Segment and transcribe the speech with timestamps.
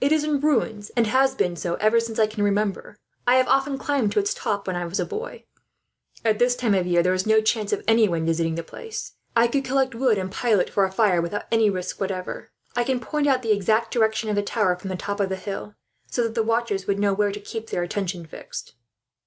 [0.00, 2.96] It is in ruins, and has been so ever since I can remember.
[3.26, 5.44] I have often climbed to its top, when I was a boy.
[6.24, 9.12] At this time of year, there is no chance of anyone visiting the place.
[9.36, 12.52] I could collect wood and pile it, ready for a fire, without any risk whatever.
[12.74, 15.36] I can point out the exact direction of the tower from the top of the
[15.36, 15.74] hill,
[16.10, 18.76] so that the watchers would know where to keep their attention fixed."